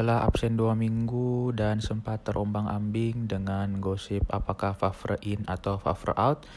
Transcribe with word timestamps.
setelah 0.00 0.24
absen 0.24 0.56
dua 0.56 0.72
minggu 0.72 1.52
dan 1.52 1.84
sempat 1.84 2.24
terombang-ambing 2.24 3.28
dengan 3.28 3.84
gosip 3.84 4.24
apakah 4.32 4.72
Favre 4.72 5.20
in 5.20 5.44
atau 5.44 5.76
Favre 5.76 6.16
out, 6.16 6.48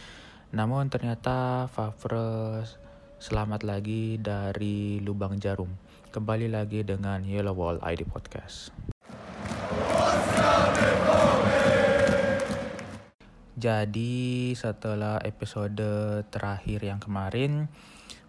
namun 0.55 0.87
ternyata 0.87 1.67
Favre 1.67 2.63
selamat 3.19 3.67
lagi 3.67 4.15
dari 4.15 5.03
lubang 5.03 5.35
jarum. 5.43 5.67
Kembali 6.15 6.47
lagi 6.47 6.87
dengan 6.87 7.19
Yellow 7.27 7.51
Wall 7.51 7.83
ID 7.83 8.07
Podcast. 8.07 8.71
Jadi 13.59 14.55
setelah 14.55 15.19
episode 15.19 15.83
terakhir 16.31 16.79
yang 16.79 17.03
kemarin, 17.03 17.67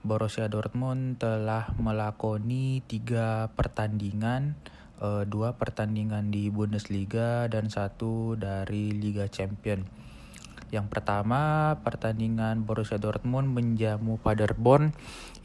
Borussia 0.02 0.50
Dortmund 0.50 1.22
telah 1.22 1.70
melakoni 1.78 2.82
tiga 2.90 3.54
pertandingan, 3.54 4.58
uh, 5.00 5.24
dua 5.26 5.56
pertandingan 5.56 6.28
di 6.30 6.52
Bundesliga 6.52 7.48
dan 7.50 7.72
satu 7.72 8.38
dari 8.38 8.92
Liga 8.94 9.26
Champion. 9.26 9.82
Yang 10.74 10.86
pertama 10.90 11.74
pertandingan 11.86 12.66
Borussia 12.66 12.98
Dortmund 12.98 13.54
menjamu 13.54 14.18
Paderborn 14.18 14.90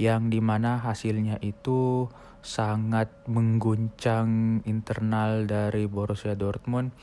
yang 0.02 0.34
di 0.34 0.41
mana 0.41 0.81
hasilnya 0.81 1.38
itu 1.45 2.09
sangat 2.41 3.12
mengguncang 3.30 4.62
internal 4.66 5.45
dari 5.45 5.86
Borussia 5.86 6.34
Dortmund 6.34 6.95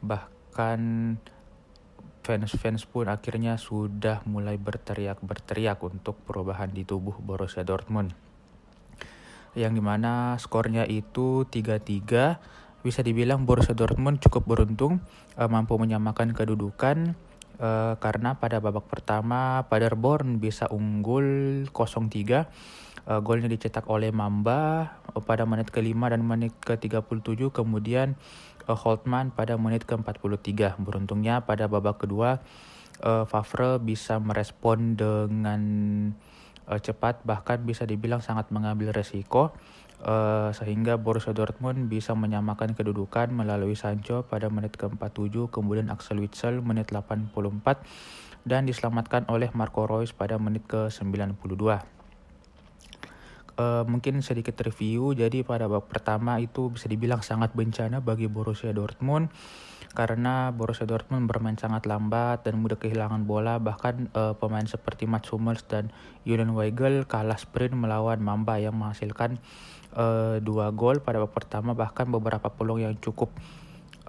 bahkan 0.00 1.14
fans-fans 2.26 2.82
pun 2.90 3.06
akhirnya 3.06 3.54
sudah 3.54 4.26
mulai 4.26 4.58
berteriak-berteriak 4.58 5.78
untuk 5.86 6.18
perubahan 6.26 6.74
di 6.74 6.82
tubuh 6.82 7.14
Borussia 7.22 7.62
Dortmund. 7.62 8.25
Yang 9.56 9.72
di 9.80 9.82
mana 9.82 10.36
skornya 10.36 10.84
itu 10.84 11.48
3-3, 11.48 12.84
bisa 12.84 13.02
dibilang 13.02 13.42
Borussia 13.42 13.74
Dortmund 13.74 14.22
cukup 14.22 14.46
beruntung 14.46 15.02
uh, 15.34 15.50
mampu 15.50 15.74
menyamakan 15.74 16.30
kedudukan 16.36 17.18
uh, 17.58 17.98
karena 17.98 18.38
pada 18.38 18.62
babak 18.62 18.86
pertama 18.86 19.66
Paderborn 19.66 20.38
bisa 20.38 20.70
unggul 20.70 21.26
0-3. 21.66 22.46
Uh, 23.06 23.22
golnya 23.22 23.46
dicetak 23.46 23.86
oleh 23.86 24.10
Mamba 24.10 24.90
pada 25.26 25.46
menit 25.46 25.70
ke-5 25.70 25.94
dan 26.10 26.20
menit 26.26 26.54
ke-37 26.62 27.54
kemudian 27.54 28.18
uh, 28.70 28.78
Holtman 28.78 29.34
pada 29.34 29.58
menit 29.58 29.82
ke-43. 29.82 30.78
Beruntungnya 30.78 31.42
pada 31.42 31.66
babak 31.66 32.06
kedua 32.06 32.38
uh, 33.02 33.24
Favre 33.26 33.82
bisa 33.82 34.22
merespon 34.22 34.94
dengan 34.94 35.62
uh, 36.66 36.80
cepat 36.80 37.22
bahkan 37.26 37.62
bisa 37.62 37.86
dibilang 37.86 38.22
sangat 38.22 38.50
mengambil 38.54 38.92
resiko 38.94 39.54
uh, 40.02 40.50
sehingga 40.52 40.98
Borussia 41.00 41.32
Dortmund 41.32 41.90
bisa 41.90 42.12
menyamakan 42.12 42.74
kedudukan 42.74 43.30
melalui 43.32 43.78
Sancho 43.78 44.26
pada 44.26 44.50
menit 44.52 44.74
ke-47 44.76 45.50
kemudian 45.50 45.88
Axel 45.88 46.22
Witsel 46.22 46.60
menit 46.60 46.90
84 46.94 47.32
dan 48.46 48.62
diselamatkan 48.62 49.26
oleh 49.26 49.50
Marco 49.54 49.90
Reus 49.90 50.14
pada 50.14 50.38
menit 50.38 50.62
ke-92 50.70 51.96
uh, 53.56 53.82
mungkin 53.88 54.20
sedikit 54.20 54.56
review. 54.62 55.16
Jadi 55.16 55.42
pada 55.42 55.66
babak 55.66 55.90
pertama 55.90 56.38
itu 56.38 56.70
bisa 56.72 56.86
dibilang 56.86 57.24
sangat 57.24 57.52
bencana 57.56 57.98
bagi 58.04 58.28
Borussia 58.30 58.70
Dortmund 58.70 59.32
karena 59.96 60.52
Borussia 60.52 60.84
Dortmund 60.84 61.24
bermain 61.24 61.56
sangat 61.56 61.88
lambat 61.88 62.44
dan 62.44 62.60
mudah 62.60 62.76
kehilangan 62.76 63.24
bola 63.24 63.56
bahkan 63.56 64.12
uh, 64.12 64.36
pemain 64.36 64.68
seperti 64.68 65.08
Mats 65.08 65.32
Hummels 65.32 65.64
dan 65.64 65.88
Julian 66.28 66.52
Weigel 66.52 67.08
kalah 67.08 67.40
sprint 67.40 67.72
melawan 67.72 68.20
Mamba 68.20 68.60
yang 68.60 68.76
menghasilkan 68.76 69.40
uh, 69.96 70.36
dua 70.44 70.68
gol 70.76 71.00
pada 71.00 71.16
babak 71.24 71.32
pertama 71.32 71.72
bahkan 71.72 72.04
beberapa 72.12 72.52
peluang 72.52 72.84
yang 72.84 72.94
cukup 73.00 73.32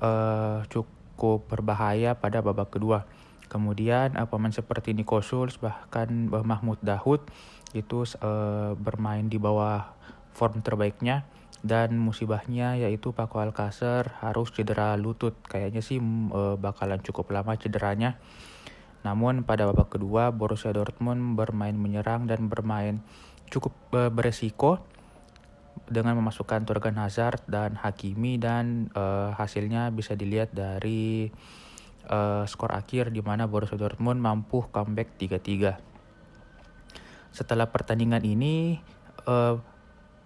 uh, 0.03 0.67
cukup 0.67 1.47
berbahaya 1.47 2.19
pada 2.19 2.43
babak 2.43 2.75
kedua. 2.75 3.07
Kemudian 3.47 4.19
uh, 4.19 4.27
pemain 4.27 4.51
seperti 4.51 4.91
Nico 4.91 5.23
Schulz 5.23 5.55
bahkan 5.55 6.11
Mahmud 6.27 6.83
Dahoud 6.83 7.23
itu 7.71 8.03
uh, 8.19 8.75
bermain 8.75 9.23
di 9.23 9.39
bawah 9.39 9.95
form 10.35 10.59
terbaiknya 10.59 11.23
dan 11.67 11.99
musibahnya 11.99 12.79
yaitu 12.79 13.11
Paco 13.11 13.43
Alcacer 13.43 14.15
harus 14.23 14.49
cedera 14.55 14.95
lutut. 14.95 15.35
Kayaknya 15.45 15.83
sih 15.83 15.99
uh, 15.99 16.55
bakalan 16.55 17.03
cukup 17.03 17.29
lama 17.35 17.53
cederanya. 17.59 18.15
Namun 19.03 19.43
pada 19.43 19.67
babak 19.69 19.99
kedua 19.99 20.33
Borussia 20.33 20.73
Dortmund 20.73 21.35
bermain 21.35 21.75
menyerang 21.75 22.25
dan 22.25 22.47
bermain 22.47 23.03
cukup 23.51 23.75
uh, 23.93 24.07
beresiko 24.07 24.81
dengan 25.87 26.17
memasukkan 26.17 26.65
Torgan 26.65 26.97
Hazard 26.97 27.45
dan 27.45 27.77
Hakimi 27.77 28.41
dan 28.41 28.89
uh, 28.97 29.35
hasilnya 29.37 29.93
bisa 29.93 30.17
dilihat 30.17 30.51
dari 30.55 31.29
uh, 32.09 32.43
skor 32.49 32.73
akhir 32.73 33.13
di 33.13 33.21
mana 33.21 33.45
Borussia 33.45 33.77
Dortmund 33.77 34.17
mampu 34.17 34.65
comeback 34.73 35.15
3-3 35.21 35.97
setelah 37.37 37.69
pertandingan 37.69 38.25
ini 38.25 38.81
uh, 39.29 39.61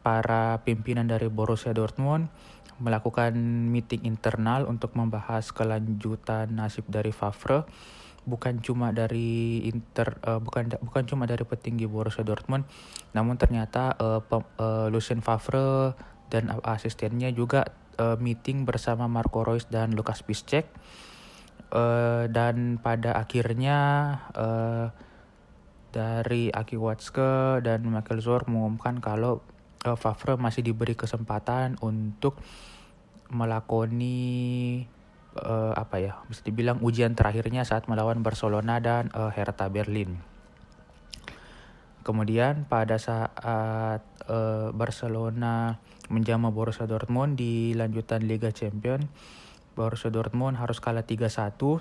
para 0.01 0.65
pimpinan 0.65 1.05
dari 1.05 1.29
Borussia 1.29 1.73
Dortmund 1.73 2.29
melakukan 2.81 3.37
meeting 3.69 4.09
internal 4.09 4.65
untuk 4.65 4.97
membahas 4.97 5.53
kelanjutan 5.53 6.49
nasib 6.49 6.89
dari 6.89 7.13
Favre. 7.13 7.69
Bukan 8.21 8.61
cuma 8.61 8.93
dari 8.93 9.65
inter 9.65 10.21
uh, 10.25 10.37
bukan 10.37 10.77
bukan 10.77 11.03
cuma 11.09 11.25
dari 11.25 11.41
petinggi 11.41 11.89
Borussia 11.89 12.21
Dortmund 12.21 12.69
namun 13.17 13.33
ternyata 13.41 13.97
uh, 13.97 14.21
pem, 14.21 14.45
uh, 14.61 14.93
Lucien 14.93 15.25
Favre 15.25 15.97
dan 16.29 16.53
asistennya 16.61 17.33
juga 17.33 17.65
uh, 17.97 18.17
meeting 18.21 18.65
bersama 18.65 19.09
Marco 19.09 19.41
Reus 19.41 19.65
dan 19.69 19.97
Lukas 19.97 20.21
Piszczek. 20.21 20.69
Uh, 21.71 22.27
dan 22.27 22.83
pada 22.83 23.15
akhirnya 23.15 23.79
uh, 24.35 24.91
dari 25.91 26.51
Aki 26.51 26.75
Watzke 26.75 27.63
dan 27.63 27.87
Michael 27.87 28.19
Zor 28.19 28.43
mengumumkan 28.47 28.99
kalau 28.99 29.39
uh, 29.85 29.97
Favre 29.97 30.37
masih 30.37 30.61
diberi 30.65 30.93
kesempatan 30.93 31.77
untuk 31.81 32.37
melakoni 33.31 34.83
uh, 35.39 35.73
apa 35.73 35.97
ya 36.03 36.13
bisa 36.27 36.43
dibilang 36.43 36.83
ujian 36.83 37.15
terakhirnya 37.15 37.63
saat 37.63 37.87
melawan 37.87 38.21
Barcelona 38.21 38.83
dan 38.83 39.09
uh, 39.15 39.31
Hertha 39.31 39.71
Berlin. 39.71 40.19
Kemudian 42.01 42.65
pada 42.65 42.97
saat 42.97 44.01
uh, 44.25 44.67
Barcelona 44.73 45.77
menjamu 46.09 46.49
Borussia 46.49 46.89
Dortmund 46.89 47.37
di 47.37 47.77
lanjutan 47.77 48.25
Liga 48.25 48.49
Champions, 48.49 49.05
Borussia 49.77 50.09
Dortmund 50.09 50.57
harus 50.57 50.81
kalah 50.81 51.05
3-1 51.05 51.61
uh, 51.61 51.79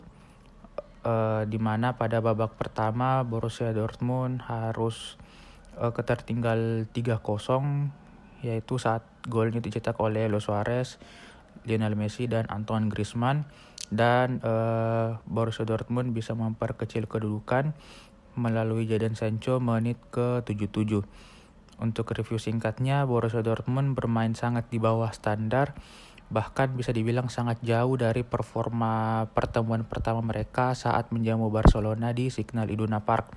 di 1.49 1.57
mana 1.57 1.97
pada 1.97 2.21
babak 2.21 2.53
pertama 2.61 3.25
Borussia 3.25 3.73
Dortmund 3.73 4.45
harus 4.45 5.17
uh, 5.79 5.93
ketertinggal 5.95 6.91
3-0 6.91 7.21
yaitu 8.41 8.81
saat 8.81 9.05
golnya 9.29 9.61
dicetak 9.61 10.01
oleh 10.01 10.25
Luis 10.27 10.49
Suarez, 10.49 10.97
Lionel 11.69 11.93
Messi 11.93 12.25
dan 12.25 12.49
Antoine 12.49 12.89
Griezmann 12.89 13.45
dan 13.93 14.41
uh, 14.41 15.21
Borussia 15.29 15.69
Dortmund 15.69 16.17
bisa 16.17 16.33
memperkecil 16.33 17.05
kedudukan 17.05 17.77
melalui 18.39 18.87
Jadon 18.87 19.19
Sancho 19.19 19.59
menit 19.59 19.99
ke-77. 20.15 21.05
Untuk 21.81 22.13
review 22.13 22.39
singkatnya, 22.39 23.05
Borussia 23.05 23.43
Dortmund 23.45 23.99
bermain 23.99 24.33
sangat 24.33 24.71
di 24.73 24.79
bawah 24.81 25.11
standar 25.13 25.77
bahkan 26.31 26.71
bisa 26.71 26.95
dibilang 26.95 27.27
sangat 27.27 27.59
jauh 27.67 27.99
dari 27.99 28.23
performa 28.23 29.27
pertemuan 29.35 29.83
pertama 29.83 30.23
mereka 30.23 30.79
saat 30.79 31.11
menjamu 31.11 31.51
Barcelona 31.51 32.15
di 32.15 32.31
Signal 32.31 32.71
Iduna 32.71 33.03
Park. 33.03 33.35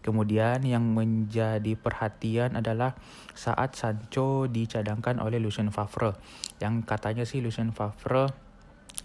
Kemudian 0.00 0.64
yang 0.64 0.96
menjadi 0.96 1.76
perhatian 1.76 2.56
adalah 2.56 2.96
saat 3.36 3.76
Sancho 3.76 4.48
dicadangkan 4.48 5.20
oleh 5.20 5.36
Lucien 5.36 5.68
Favre. 5.68 6.16
Yang 6.56 6.88
katanya 6.88 7.24
sih 7.28 7.44
Lucien 7.44 7.76
Favre 7.76 8.32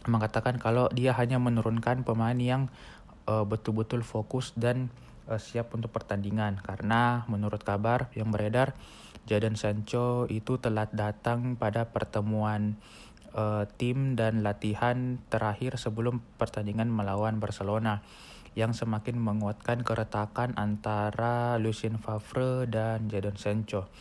mengatakan 0.07 0.61
kalau 0.61 0.87
dia 0.93 1.11
hanya 1.17 1.41
menurunkan 1.41 2.05
pemain 2.07 2.37
yang 2.37 2.71
uh, 3.27 3.43
betul-betul 3.43 4.05
fokus 4.05 4.53
dan 4.55 4.89
uh, 5.29 5.41
siap 5.41 5.73
untuk 5.73 5.91
pertandingan 5.93 6.61
karena 6.61 7.25
menurut 7.29 7.61
kabar 7.65 8.09
yang 8.13 8.29
beredar 8.29 8.77
Jadon 9.25 9.57
Sancho 9.57 10.29
itu 10.29 10.61
telat 10.61 10.93
datang 10.93 11.57
pada 11.57 11.89
pertemuan 11.89 12.77
uh, 13.33 13.65
tim 13.81 14.13
dan 14.13 14.45
latihan 14.45 15.17
terakhir 15.33 15.81
sebelum 15.81 16.21
pertandingan 16.37 16.93
melawan 16.93 17.41
Barcelona 17.41 18.05
yang 18.55 18.71
semakin 18.71 19.19
menguatkan 19.19 19.83
keretakan 19.83 20.55
antara 20.55 21.59
Lucien 21.59 21.99
Favre 21.99 22.65
dan 22.65 23.11
Jadon 23.11 23.35
Sancho. 23.35 23.91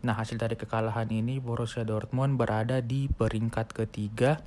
Nah, 0.00 0.16
hasil 0.16 0.40
dari 0.40 0.56
kekalahan 0.56 1.12
ini 1.12 1.38
Borussia 1.44 1.84
Dortmund 1.84 2.40
berada 2.40 2.80
di 2.80 3.12
peringkat 3.12 3.76
ketiga 3.76 4.40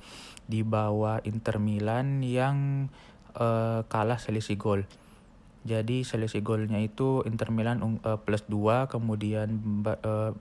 di 0.50 0.66
bawah 0.66 1.22
Inter 1.22 1.62
Milan 1.62 2.26
yang 2.26 2.90
uh, 3.38 3.86
kalah 3.86 4.18
selisih 4.18 4.58
gol. 4.58 4.82
Jadi 5.62 6.02
selisih 6.02 6.42
golnya 6.42 6.82
itu 6.82 7.22
Inter 7.22 7.54
Milan 7.54 7.78
uh, 7.80 8.18
plus 8.18 8.42
2, 8.50 8.90
kemudian 8.90 9.62
uh, 9.86 10.34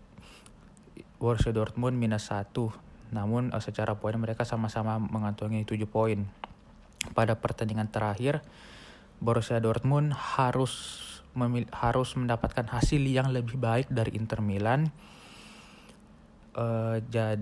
Borussia 1.22 1.54
Dortmund 1.54 1.96
minus 1.96 2.34
1 2.34 2.50
namun 3.14 3.54
secara 3.62 3.94
poin 3.94 4.18
mereka 4.18 4.44
sama-sama 4.44 4.98
mengantongi 4.98 5.62
7 5.64 5.86
poin. 5.86 6.26
Pada 7.14 7.38
pertandingan 7.38 7.88
terakhir, 7.94 8.42
Borussia 9.24 9.64
Dortmund 9.64 10.12
harus 10.12 11.00
harus 11.74 12.10
mendapatkan 12.14 12.68
hasil 12.70 13.02
yang 13.08 13.32
lebih 13.32 13.58
baik 13.58 13.88
dari 13.90 14.14
Inter 14.20 14.44
Milan. 14.44 14.92
Uh, 16.54 17.02
jad 17.10 17.42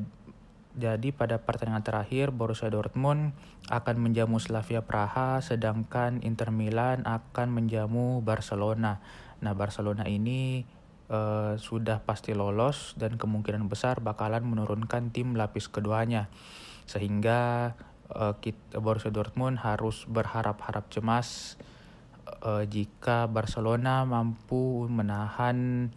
jadi 0.72 1.12
pada 1.12 1.36
pertandingan 1.36 1.84
terakhir 1.84 2.32
Borussia 2.32 2.72
Dortmund 2.72 3.36
akan 3.68 3.96
menjamu 4.00 4.40
Slavia 4.40 4.80
Praha 4.80 5.44
sedangkan 5.44 6.24
Inter 6.24 6.56
Milan 6.56 7.04
akan 7.04 7.52
menjamu 7.52 8.24
Barcelona. 8.24 9.04
Nah, 9.44 9.52
Barcelona 9.52 10.08
ini 10.08 10.64
uh, 11.12 11.60
sudah 11.60 12.00
pasti 12.08 12.32
lolos 12.32 12.96
dan 12.96 13.20
kemungkinan 13.20 13.68
besar 13.68 14.00
bakalan 14.00 14.48
menurunkan 14.48 15.12
tim 15.12 15.36
lapis 15.36 15.68
keduanya. 15.68 16.32
Sehingga 16.88 17.76
uh, 18.16 18.36
kita, 18.40 18.80
Borussia 18.80 19.12
Dortmund 19.12 19.60
harus 19.64 20.04
berharap-harap 20.08 20.88
cemas 20.92 21.56
uh, 22.44 22.64
jika 22.68 23.28
Barcelona 23.28 24.04
mampu 24.04 24.88
menahan 24.88 25.90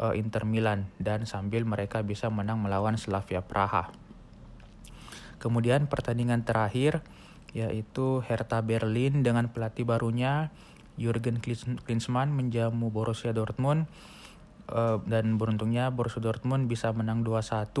uh, 0.00 0.14
Inter 0.16 0.48
Milan 0.48 0.88
dan 0.96 1.28
sambil 1.28 1.66
mereka 1.68 2.00
bisa 2.00 2.32
menang 2.32 2.62
melawan 2.62 2.96
Slavia 2.96 3.44
Praha. 3.44 3.92
Kemudian 5.40 5.88
pertandingan 5.88 6.44
terakhir 6.44 7.00
yaitu 7.50 8.22
Hertha 8.22 8.62
Berlin 8.62 9.26
dengan 9.26 9.50
pelatih 9.50 9.82
barunya 9.82 10.54
Jurgen 11.00 11.40
Klinsmann 11.82 12.30
menjamu 12.30 12.92
Borussia 12.92 13.32
Dortmund 13.32 13.90
uh, 14.70 15.02
dan 15.04 15.36
beruntungnya 15.36 15.90
Borussia 15.90 16.22
Dortmund 16.22 16.70
bisa 16.70 16.94
menang 16.94 17.26
2-1 17.26 17.74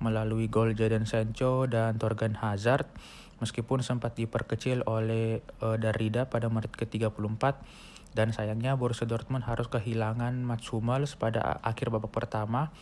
melalui 0.00 0.46
gol 0.48 0.72
Jadon 0.72 1.04
Sancho 1.04 1.66
dan 1.66 2.00
Torgan 2.00 2.38
Hazard 2.38 2.88
meskipun 3.42 3.82
sempat 3.84 4.14
diperkecil 4.16 4.86
oleh 4.86 5.42
uh, 5.60 5.76
Darida 5.76 6.28
pada 6.28 6.46
menit 6.46 6.72
ke-34 6.72 7.42
dan 8.14 8.34
sayangnya 8.34 8.74
Borussia 8.74 9.06
Dortmund 9.06 9.46
harus 9.46 9.66
kehilangan 9.70 10.34
Mats 10.42 10.70
Hummels 10.70 11.14
pada 11.14 11.58
akhir 11.62 11.90
babak 11.94 12.10
pertama 12.10 12.74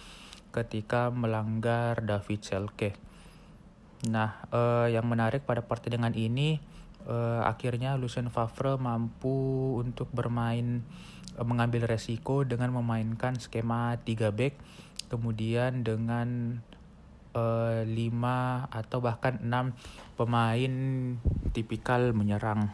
ketika 0.51 1.13
melanggar 1.13 2.01
David 2.01 2.41
Selke. 2.41 2.97
Nah, 4.09 4.41
uh, 4.55 4.87
yang 4.89 5.05
menarik 5.05 5.45
pada 5.45 5.61
pertandingan 5.61 6.15
ini 6.15 6.63
uh, 7.07 7.45
akhirnya 7.47 7.95
Lucien 7.95 8.33
Favre 8.33 8.81
mampu 8.81 9.77
untuk 9.79 10.11
bermain 10.11 10.83
uh, 11.39 11.45
mengambil 11.47 11.87
resiko 11.87 12.43
dengan 12.43 12.75
memainkan 12.75 13.39
skema 13.39 14.01
3 14.03 14.35
back 14.35 14.59
kemudian 15.13 15.87
dengan 15.87 16.61
uh, 17.39 17.83
5 17.85 17.95
atau 18.73 18.99
bahkan 18.99 19.39
6 19.41 20.19
pemain 20.19 20.75
tipikal 21.53 22.13
menyerang. 22.13 22.73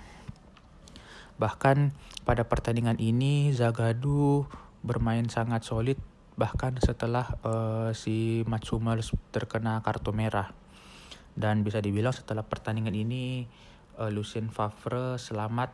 Bahkan 1.34 1.90
pada 2.22 2.46
pertandingan 2.46 2.98
ini 3.02 3.50
Zagadou 3.50 4.46
bermain 4.84 5.26
sangat 5.26 5.66
solid 5.66 5.98
bahkan 6.34 6.74
setelah 6.82 7.38
uh, 7.46 7.90
si 7.94 8.42
Matsumel 8.46 9.02
terkena 9.30 9.82
kartu 9.82 10.10
merah. 10.10 10.50
Dan 11.34 11.66
bisa 11.66 11.82
dibilang 11.82 12.14
setelah 12.14 12.46
pertandingan 12.46 12.94
ini 12.94 13.50
uh, 13.98 14.10
Lucien 14.10 14.50
Favre 14.50 15.16
selamat 15.18 15.70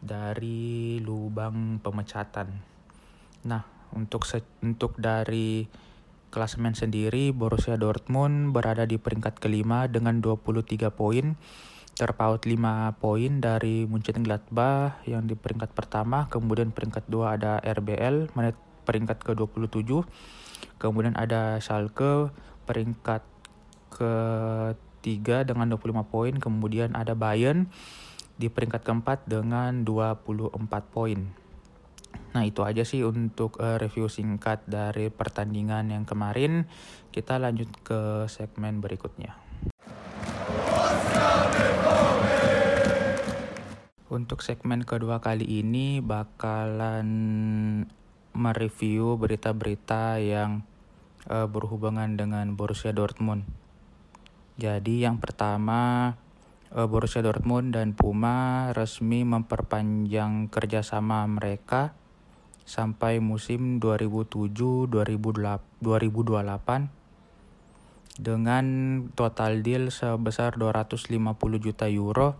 dari 0.00 1.00
lubang 1.00 1.80
pemecatan. 1.80 2.48
Nah, 3.48 3.64
untuk 3.96 4.28
untuk 4.60 4.96
dari 5.00 5.64
klasemen 6.28 6.74
sendiri 6.74 7.30
Borussia 7.30 7.78
Dortmund 7.78 8.50
berada 8.50 8.84
di 8.84 8.98
peringkat 8.98 9.38
kelima 9.38 9.86
dengan 9.86 10.18
23 10.18 10.90
poin 10.90 11.38
terpaut 11.94 12.42
5 12.42 12.98
poin 12.98 13.32
dari 13.38 13.86
Munchen 13.86 14.26
Gladbach 14.26 14.98
yang 15.06 15.30
di 15.30 15.38
peringkat 15.38 15.70
pertama, 15.78 16.26
kemudian 16.26 16.74
peringkat 16.74 17.06
2 17.06 17.38
ada 17.38 17.62
RBL 17.62 18.34
menit 18.34 18.58
peringkat 18.82 19.22
ke-27. 19.22 20.02
Kemudian 20.82 21.14
ada 21.14 21.62
Schalke 21.62 22.34
peringkat 22.66 23.22
ke-3 25.04 25.52
dengan 25.52 25.68
25 25.76 26.08
poin, 26.08 26.32
kemudian 26.32 26.96
ada 26.96 27.12
Bayern 27.12 27.68
di 28.40 28.48
peringkat 28.48 28.80
keempat 28.80 29.28
dengan 29.28 29.84
24 29.84 30.56
poin. 30.88 31.20
Nah, 32.32 32.42
itu 32.42 32.64
aja 32.64 32.82
sih 32.82 33.04
untuk 33.04 33.60
uh, 33.60 33.76
review 33.76 34.08
singkat 34.08 34.64
dari 34.64 35.12
pertandingan 35.12 35.92
yang 35.92 36.08
kemarin. 36.08 36.64
Kita 37.12 37.36
lanjut 37.36 37.68
ke 37.84 38.24
segmen 38.32 38.80
berikutnya. 38.80 39.36
Untuk 44.08 44.42
segmen 44.42 44.82
kedua 44.82 45.20
kali 45.20 45.62
ini 45.62 45.98
bakalan 46.00 47.08
mereview 48.34 49.14
berita-berita 49.14 50.18
yang 50.18 50.66
uh, 51.30 51.46
berhubungan 51.46 52.18
dengan 52.18 52.58
Borussia 52.58 52.90
Dortmund. 52.90 53.63
Jadi 54.54 55.02
yang 55.02 55.18
pertama 55.18 56.14
uh, 56.70 56.86
Borussia 56.86 57.26
Dortmund 57.26 57.74
dan 57.74 57.90
Puma 57.94 58.70
resmi 58.70 59.26
memperpanjang 59.26 60.46
kerjasama 60.46 61.26
mereka 61.26 61.90
sampai 62.62 63.18
musim 63.20 63.82
2007-2028 63.82 64.94
dengan 68.14 68.66
total 69.18 69.66
deal 69.66 69.90
sebesar 69.90 70.54
250 70.54 71.10
juta 71.58 71.90
euro 71.90 72.38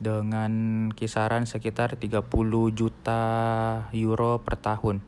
dengan 0.00 0.88
kisaran 0.96 1.44
sekitar 1.46 2.00
30 2.00 2.24
juta 2.72 3.22
euro 3.92 4.40
per 4.42 4.56
tahun. 4.58 5.04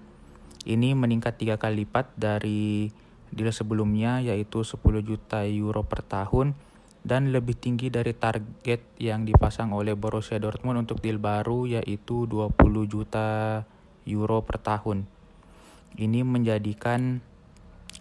Ini 0.66 0.94
meningkat 0.94 1.38
tiga 1.40 1.56
kali 1.56 1.88
lipat 1.88 2.12
dari 2.14 2.92
deal 3.32 3.50
sebelumnya 3.50 4.22
yaitu 4.22 4.62
10 4.62 4.78
juta 5.02 5.42
euro 5.46 5.82
per 5.86 6.02
tahun 6.06 6.54
dan 7.06 7.30
lebih 7.30 7.54
tinggi 7.54 7.86
dari 7.86 8.10
target 8.18 8.82
yang 8.98 9.22
dipasang 9.22 9.70
oleh 9.70 9.94
Borussia 9.94 10.42
Dortmund 10.42 10.82
untuk 10.82 10.98
deal 10.98 11.22
baru 11.22 11.70
yaitu 11.70 12.26
20 12.26 12.58
juta 12.90 13.62
euro 14.10 14.42
per 14.42 14.58
tahun. 14.58 15.06
Ini 15.94 16.26
menjadikan 16.26 17.22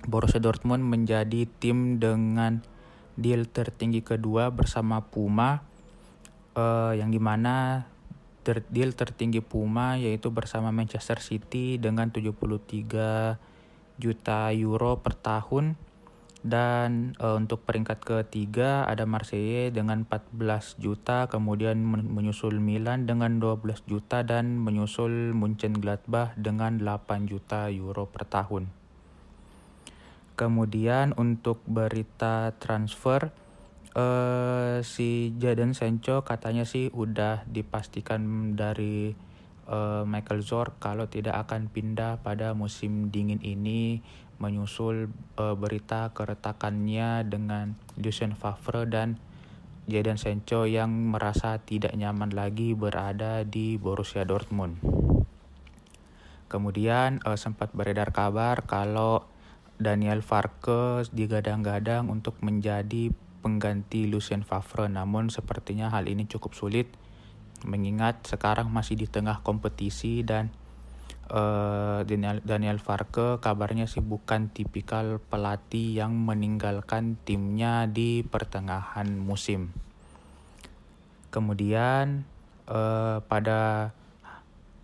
Borussia 0.10 0.42
Dortmund 0.42 0.82
menjadi 0.82 1.46
tim 1.62 2.02
dengan 2.02 2.66
deal 3.14 3.46
tertinggi 3.46 4.02
kedua 4.02 4.50
bersama 4.50 5.06
Puma 5.06 5.62
uh, 6.58 6.92
yang 6.98 7.14
di 7.14 7.22
mana 7.22 7.86
ter 8.46 8.62
deal 8.74 8.94
tertinggi 8.94 9.42
Puma 9.42 10.02
yaitu 10.02 10.34
bersama 10.34 10.74
Manchester 10.74 11.22
City 11.22 11.78
dengan 11.78 12.10
73 12.10 13.55
juta 13.98 14.52
euro 14.52 15.00
per 15.00 15.16
tahun 15.16 15.80
dan 16.46 17.18
uh, 17.18 17.34
untuk 17.42 17.66
peringkat 17.66 18.06
ketiga 18.06 18.86
ada 18.86 19.10
Marseille 19.10 19.74
dengan 19.74 20.06
14 20.06 20.78
juta 20.78 21.26
kemudian 21.26 21.82
menyusul 21.82 22.62
Milan 22.62 23.10
dengan 23.10 23.42
12 23.42 23.90
juta 23.90 24.22
dan 24.22 24.62
menyusul 24.62 25.34
Munchen 25.34 25.74
Gladbach 25.82 26.38
dengan 26.38 26.78
8 26.78 27.26
juta 27.26 27.74
euro 27.74 28.06
per 28.06 28.30
tahun. 28.30 28.70
Kemudian 30.38 31.18
untuk 31.18 31.66
berita 31.66 32.54
transfer 32.62 33.34
uh, 33.98 34.86
si 34.86 35.34
Jadon 35.42 35.74
Sancho 35.74 36.22
katanya 36.22 36.68
sih 36.68 36.94
udah 36.94 37.42
dipastikan 37.50 38.54
dari 38.54 39.18
uh, 39.70 40.04
Michael 40.06 40.42
Zorc 40.46 40.78
kalau 40.82 41.10
tidak 41.10 41.38
akan 41.48 41.70
pindah 41.70 42.22
pada 42.22 42.54
musim 42.54 43.10
dingin 43.10 43.42
ini 43.42 44.02
menyusul 44.38 45.14
uh, 45.40 45.56
berita 45.56 46.12
keretakannya 46.12 47.24
dengan 47.28 47.80
Lucien 47.96 48.36
Favre 48.36 48.84
dan 48.88 49.16
Jadon 49.86 50.18
Sancho 50.18 50.66
yang 50.66 50.90
merasa 51.14 51.62
tidak 51.62 51.94
nyaman 51.94 52.34
lagi 52.34 52.74
berada 52.74 53.46
di 53.46 53.78
Borussia 53.78 54.26
Dortmund. 54.26 54.82
Kemudian 56.50 57.22
uh, 57.22 57.38
sempat 57.38 57.72
beredar 57.72 58.10
kabar 58.10 58.66
kalau 58.66 59.30
Daniel 59.76 60.24
Farke 60.24 61.06
digadang-gadang 61.12 62.08
untuk 62.08 62.40
menjadi 62.42 63.12
pengganti 63.46 64.10
Lucien 64.10 64.42
Favre 64.42 64.90
namun 64.90 65.30
sepertinya 65.30 65.94
hal 65.94 66.10
ini 66.10 66.26
cukup 66.26 66.58
sulit 66.58 66.90
mengingat 67.64 68.28
sekarang 68.28 68.68
masih 68.68 69.00
di 69.00 69.08
tengah 69.08 69.40
kompetisi 69.40 70.26
dan 70.28 70.52
uh, 71.32 72.04
Daniel, 72.04 72.44
Daniel 72.44 72.78
Farke 72.84 73.40
kabarnya 73.40 73.88
sih 73.88 74.04
bukan 74.04 74.52
tipikal 74.52 75.24
pelatih 75.32 76.04
yang 76.04 76.14
meninggalkan 76.14 77.16
timnya 77.24 77.88
di 77.88 78.22
pertengahan 78.22 79.08
musim. 79.16 79.72
Kemudian 81.32 82.28
uh, 82.68 83.24
pada 83.26 83.92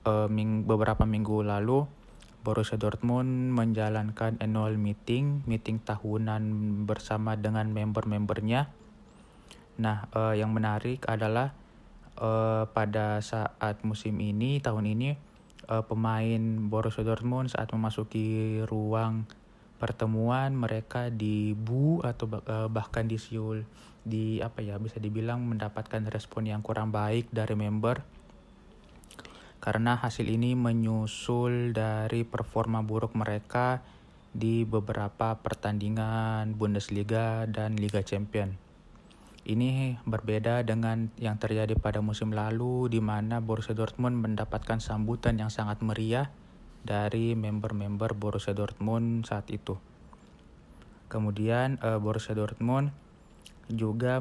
uh, 0.08 0.28
ming 0.28 0.66
beberapa 0.68 1.06
minggu 1.06 1.46
lalu 1.46 1.88
Borussia 2.42 2.74
Dortmund 2.74 3.54
menjalankan 3.54 4.42
annual 4.42 4.74
meeting, 4.74 5.46
meeting 5.46 5.78
tahunan 5.78 6.42
bersama 6.90 7.38
dengan 7.38 7.70
member-membernya. 7.70 8.66
Nah, 9.78 10.10
uh, 10.18 10.34
yang 10.34 10.50
menarik 10.50 11.06
adalah 11.06 11.54
uh, 12.22 12.70
pada 12.70 13.20
saat 13.26 13.82
musim 13.82 14.22
ini, 14.22 14.62
tahun 14.62 14.86
ini, 14.86 15.18
uh, 15.68 15.82
pemain 15.82 16.42
Borussia 16.70 17.02
Dortmund 17.02 17.50
saat 17.50 17.74
memasuki 17.74 18.62
ruang 18.70 19.26
pertemuan 19.82 20.54
mereka 20.54 21.10
dibu 21.10 22.06
atau 22.06 22.30
uh, 22.30 22.70
bahkan 22.70 23.10
disiul 23.10 23.66
di 24.06 24.38
apa 24.38 24.62
ya 24.62 24.78
bisa 24.78 25.02
dibilang 25.02 25.42
mendapatkan 25.42 26.06
respon 26.06 26.46
yang 26.46 26.62
kurang 26.62 26.94
baik 26.94 27.30
dari 27.34 27.58
member 27.58 28.06
karena 29.62 29.98
hasil 29.98 30.26
ini 30.26 30.58
menyusul 30.58 31.74
dari 31.74 32.26
performa 32.26 32.82
buruk 32.82 33.14
mereka 33.14 33.86
di 34.34 34.66
beberapa 34.66 35.38
pertandingan 35.38 36.58
Bundesliga 36.58 37.46
dan 37.46 37.78
Liga 37.78 38.02
Champions. 38.02 38.71
Ini 39.42 39.98
berbeda 40.06 40.62
dengan 40.62 41.10
yang 41.18 41.42
terjadi 41.42 41.74
pada 41.74 41.98
musim 41.98 42.30
lalu 42.30 42.94
di 42.94 43.02
mana 43.02 43.42
Borussia 43.42 43.74
Dortmund 43.74 44.22
mendapatkan 44.22 44.78
sambutan 44.78 45.42
yang 45.42 45.50
sangat 45.50 45.82
meriah 45.82 46.30
dari 46.86 47.34
member-member 47.34 48.14
Borussia 48.14 48.54
Dortmund 48.54 49.26
saat 49.26 49.50
itu. 49.50 49.82
Kemudian 51.10 51.82
uh, 51.82 51.98
Borussia 51.98 52.38
Dortmund 52.38 52.94
juga 53.72 54.20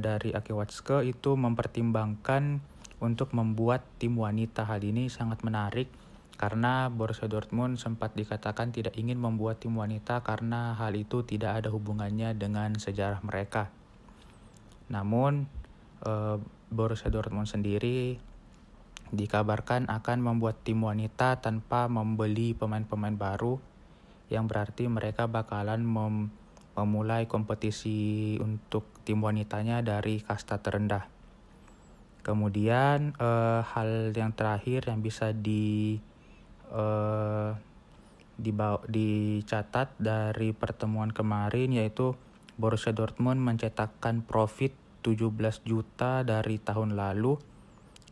dari 0.00 0.32
Aki 0.32 0.52
Watzke 0.56 1.04
itu 1.04 1.36
mempertimbangkan 1.36 2.64
untuk 3.04 3.36
membuat 3.36 3.84
tim 4.00 4.16
wanita. 4.16 4.64
Hal 4.64 4.80
ini 4.82 5.06
sangat 5.12 5.44
menarik 5.46 5.86
karena 6.40 6.90
Borussia 6.90 7.28
Dortmund 7.30 7.78
sempat 7.78 8.16
dikatakan 8.18 8.74
tidak 8.74 8.98
ingin 8.98 9.20
membuat 9.20 9.62
tim 9.62 9.76
wanita 9.78 10.24
karena 10.26 10.74
hal 10.74 10.96
itu 10.98 11.22
tidak 11.22 11.62
ada 11.62 11.68
hubungannya 11.70 12.34
dengan 12.34 12.74
sejarah 12.74 13.20
mereka. 13.22 13.70
Namun 14.88 15.46
eh, 16.06 16.36
Borussia 16.72 17.12
Dortmund 17.12 17.46
sendiri 17.46 18.18
dikabarkan 19.12 19.92
akan 19.92 20.18
membuat 20.24 20.64
tim 20.64 20.80
wanita 20.80 21.36
tanpa 21.44 21.84
membeli 21.86 22.56
pemain-pemain 22.56 23.12
baru 23.12 23.60
yang 24.32 24.48
berarti 24.48 24.88
mereka 24.88 25.28
bakalan 25.28 25.84
mem 25.84 26.32
memulai 26.72 27.28
kompetisi 27.28 28.40
untuk 28.40 28.88
tim 29.04 29.20
wanitanya 29.20 29.84
dari 29.84 30.24
kasta 30.24 30.56
terendah. 30.56 31.04
Kemudian 32.24 33.12
uh, 33.20 33.60
hal 33.60 34.16
yang 34.16 34.32
terakhir 34.32 34.88
yang 34.88 35.04
bisa 35.04 35.36
di 35.36 36.00
dibawa, 38.40 38.80
dicatat 38.88 39.92
dari 40.00 40.56
pertemuan 40.56 41.12
kemarin 41.12 41.76
yaitu 41.76 42.16
Borussia 42.62 42.94
Dortmund 42.94 43.42
mencetakkan 43.42 44.22
profit 44.22 44.70
17 45.02 45.34
juta 45.66 46.22
dari 46.22 46.62
tahun 46.62 46.94
lalu 46.94 47.34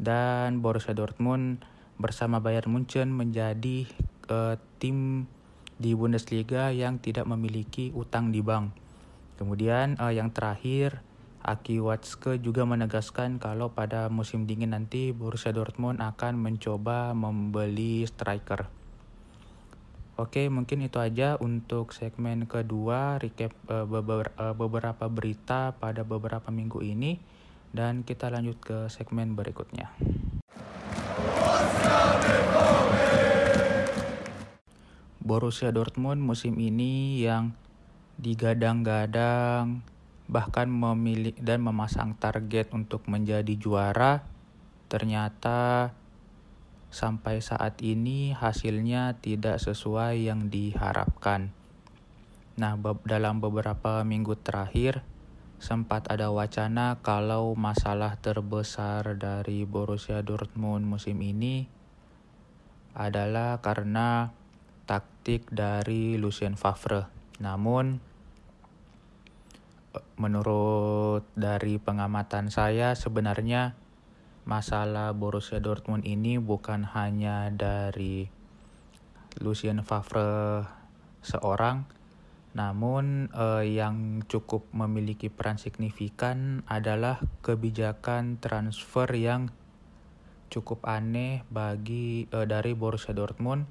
dan 0.03 0.59
Borussia 0.59 0.91
Dortmund 0.91 1.63
bersama 2.03 2.43
Bayern 2.43 2.75
Munchen 2.75 3.15
menjadi 3.15 3.87
uh, 4.27 4.59
tim 4.83 5.31
di 5.79 5.95
Bundesliga 5.95 6.75
yang 6.75 6.99
tidak 6.99 7.31
memiliki 7.31 7.95
utang 7.95 8.35
di 8.35 8.43
bank. 8.43 8.75
Kemudian 9.39 9.95
uh, 10.03 10.11
yang 10.11 10.35
terakhir 10.35 10.99
Aki 11.41 11.81
Watzke 11.81 12.37
juga 12.43 12.67
menegaskan 12.67 13.41
kalau 13.41 13.73
pada 13.73 14.13
musim 14.13 14.45
dingin 14.45 14.77
nanti 14.77 15.15
Borussia 15.15 15.55
Dortmund 15.55 16.03
akan 16.03 16.37
mencoba 16.37 17.17
membeli 17.17 18.05
striker. 18.05 18.80
Oke, 20.21 20.53
mungkin 20.53 20.85
itu 20.85 21.01
aja 21.01 21.41
untuk 21.41 21.97
segmen 21.97 22.45
kedua 22.45 23.17
recap 23.17 23.57
uh, 23.73 23.89
beberapa 24.53 25.09
berita 25.09 25.73
pada 25.81 26.05
beberapa 26.05 26.53
minggu 26.53 26.85
ini 26.85 27.17
dan 27.73 28.05
kita 28.05 28.29
lanjut 28.29 28.61
ke 28.61 28.79
segmen 28.93 29.33
berikutnya. 29.33 29.89
Borussia 35.25 35.73
Dortmund 35.73 36.21
musim 36.21 36.61
ini 36.61 37.25
yang 37.25 37.57
digadang-gadang 38.21 39.81
bahkan 40.29 40.69
memilih 40.69 41.33
dan 41.41 41.65
memasang 41.65 42.13
target 42.21 42.77
untuk 42.77 43.09
menjadi 43.09 43.57
juara, 43.57 44.21
ternyata 44.93 45.97
sampai 46.91 47.39
saat 47.39 47.79
ini 47.81 48.35
hasilnya 48.35 49.19
tidak 49.23 49.63
sesuai 49.63 50.27
yang 50.27 50.51
diharapkan. 50.51 51.55
Nah, 52.59 52.75
dalam 53.07 53.39
beberapa 53.39 54.03
minggu 54.03 54.37
terakhir 54.43 55.07
sempat 55.63 56.11
ada 56.11 56.35
wacana 56.35 56.99
kalau 57.01 57.55
masalah 57.55 58.19
terbesar 58.19 59.17
dari 59.17 59.63
Borussia 59.65 60.21
Dortmund 60.21 60.85
musim 60.85 61.23
ini 61.23 61.65
adalah 62.93 63.63
karena 63.63 64.35
taktik 64.85 65.47
dari 65.49 66.19
Lucien 66.19 66.59
Favre. 66.59 67.07
Namun 67.39 68.03
menurut 70.19 71.27
dari 71.35 71.79
pengamatan 71.79 72.51
saya 72.51 72.95
sebenarnya 72.99 73.79
masalah 74.51 75.15
Borussia 75.15 75.63
Dortmund 75.63 76.03
ini 76.03 76.43
bukan 76.43 76.83
hanya 76.91 77.47
dari 77.55 78.27
Lucien 79.39 79.87
Favre 79.87 80.67
seorang 81.23 81.87
namun 82.51 83.31
eh, 83.31 83.79
yang 83.79 84.27
cukup 84.27 84.67
memiliki 84.75 85.31
peran 85.31 85.55
signifikan 85.63 86.67
adalah 86.67 87.23
kebijakan 87.47 88.43
transfer 88.43 89.07
yang 89.15 89.55
cukup 90.51 90.83
aneh 90.83 91.47
bagi 91.47 92.27
eh, 92.27 92.47
dari 92.51 92.75
Borussia 92.75 93.15
Dortmund 93.15 93.71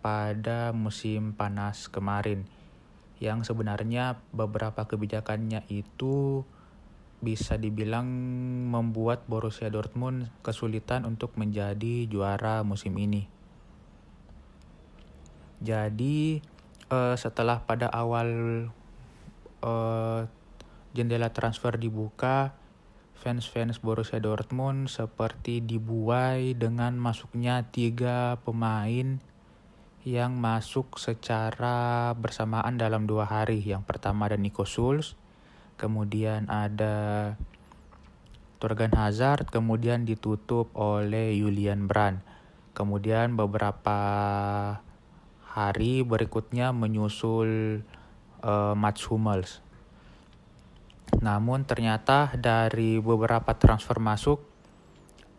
pada 0.00 0.72
musim 0.72 1.36
panas 1.36 1.92
kemarin. 1.92 2.48
Yang 3.20 3.52
sebenarnya 3.52 4.16
beberapa 4.32 4.88
kebijakannya 4.88 5.68
itu 5.68 6.48
bisa 7.20 7.60
dibilang 7.60 8.08
membuat 8.72 9.28
Borussia 9.28 9.68
Dortmund 9.68 10.32
kesulitan 10.40 11.04
untuk 11.04 11.36
menjadi 11.36 12.08
juara 12.08 12.64
musim 12.64 12.96
ini. 12.96 13.28
Jadi 15.60 16.40
uh, 16.88 17.12
setelah 17.20 17.60
pada 17.60 17.92
awal 17.92 18.28
uh, 19.60 20.24
jendela 20.96 21.28
transfer 21.36 21.76
dibuka, 21.76 22.56
fans-fans 23.20 23.84
Borussia 23.84 24.16
Dortmund 24.16 24.88
seperti 24.88 25.60
dibuai 25.60 26.56
dengan 26.56 26.96
masuknya 26.96 27.68
tiga 27.68 28.40
pemain 28.40 29.20
yang 30.00 30.40
masuk 30.40 30.96
secara 30.96 32.08
bersamaan 32.16 32.80
dalam 32.80 33.04
dua 33.04 33.28
hari. 33.28 33.60
Yang 33.60 33.84
pertama 33.84 34.32
ada 34.32 34.40
Nico 34.40 34.64
Schulz, 34.64 35.20
kemudian 35.80 36.44
ada 36.52 37.32
Torgan 38.60 38.92
Hazard, 38.92 39.48
kemudian 39.48 40.04
ditutup 40.04 40.68
oleh 40.76 41.32
Julian 41.32 41.88
Brand. 41.88 42.20
Kemudian 42.76 43.32
beberapa 43.32 43.98
hari 45.48 46.04
berikutnya 46.04 46.76
menyusul 46.76 47.80
uh, 48.44 48.76
Mats 48.76 49.08
Hummels. 49.08 49.64
Namun 51.24 51.64
ternyata 51.64 52.36
dari 52.36 53.00
beberapa 53.00 53.56
transfer 53.56 53.96
masuk 53.96 54.44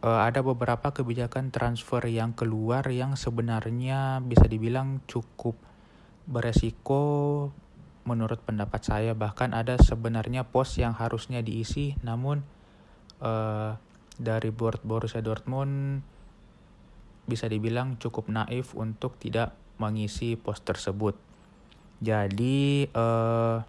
uh, 0.02 0.26
ada 0.26 0.42
beberapa 0.42 0.90
kebijakan 0.90 1.54
transfer 1.54 2.02
yang 2.10 2.34
keluar 2.34 2.90
yang 2.90 3.14
sebenarnya 3.14 4.20
bisa 4.26 4.50
dibilang 4.50 5.06
cukup 5.06 5.56
beresiko 6.26 7.50
menurut 8.04 8.42
pendapat 8.42 8.82
saya 8.82 9.12
bahkan 9.14 9.54
ada 9.54 9.78
sebenarnya 9.78 10.50
pos 10.50 10.78
yang 10.82 10.98
harusnya 10.98 11.46
diisi 11.46 11.94
namun 12.02 12.42
uh, 13.22 13.78
dari 14.18 14.50
board 14.50 14.82
Borussia 14.82 15.22
Dortmund 15.22 16.02
bisa 17.30 17.46
dibilang 17.46 18.02
cukup 18.02 18.28
naif 18.28 18.74
untuk 18.74 19.16
tidak 19.22 19.54
mengisi 19.78 20.38
pos 20.38 20.62
tersebut. 20.62 21.18
Jadi 22.02 22.90
uh, 22.92 23.62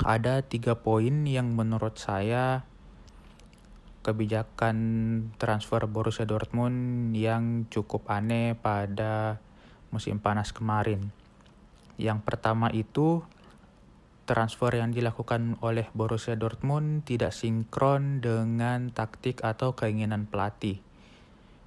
ada 0.00 0.34
tiga 0.46 0.78
poin 0.78 1.26
yang 1.26 1.52
menurut 1.54 1.98
saya 1.98 2.62
kebijakan 4.00 4.76
transfer 5.36 5.84
Borussia 5.84 6.24
Dortmund 6.24 7.12
yang 7.12 7.68
cukup 7.68 8.08
aneh 8.08 8.56
pada 8.56 9.42
musim 9.92 10.22
panas 10.22 10.56
kemarin. 10.56 11.12
Yang 12.00 12.24
pertama 12.24 12.72
itu 12.72 13.20
transfer 14.30 14.70
yang 14.78 14.94
dilakukan 14.94 15.58
oleh 15.58 15.90
Borussia 15.90 16.38
Dortmund 16.38 17.02
tidak 17.02 17.34
sinkron 17.34 18.22
dengan 18.22 18.94
taktik 18.94 19.42
atau 19.42 19.74
keinginan 19.74 20.30
pelatih. 20.30 20.78